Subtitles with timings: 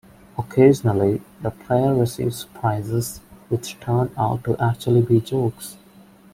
[0.35, 3.19] Occasionally, the player receives "prizes"
[3.49, 5.77] which turn out to actually be jokes.